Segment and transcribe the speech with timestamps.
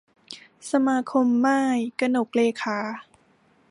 [0.71, 2.79] สมาคมม่าย- กนกเรขา